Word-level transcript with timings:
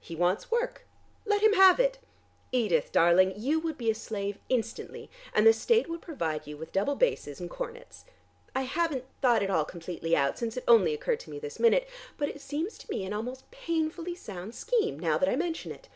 He 0.00 0.16
wants 0.16 0.50
work: 0.50 0.84
let 1.24 1.44
him 1.44 1.52
have 1.52 1.78
it. 1.78 2.00
Edith, 2.50 2.90
darling, 2.90 3.32
you 3.36 3.60
would 3.60 3.78
be 3.78 3.88
a 3.88 3.94
slave 3.94 4.36
instantly, 4.48 5.08
and 5.32 5.46
the 5.46 5.52
State 5.52 5.88
would 5.88 6.02
provide 6.02 6.44
you 6.44 6.56
with 6.56 6.72
double 6.72 6.96
basses 6.96 7.38
and 7.38 7.48
cornets. 7.48 8.04
I 8.52 8.62
haven't 8.62 9.04
thought 9.22 9.44
it 9.44 9.48
all 9.48 9.64
completely 9.64 10.16
out, 10.16 10.38
since 10.40 10.56
it 10.56 10.64
only 10.66 10.92
occurred 10.92 11.20
to 11.20 11.30
me 11.30 11.38
this 11.38 11.60
minute, 11.60 11.88
but 12.18 12.28
it 12.28 12.40
seems 12.40 12.78
to 12.78 12.90
me 12.90 13.04
an 13.04 13.12
almost 13.12 13.48
painfully 13.52 14.16
sound 14.16 14.56
scheme 14.56 14.98
now 14.98 15.18
that 15.18 15.28
I 15.28 15.36
mention 15.36 15.70
it. 15.70 15.88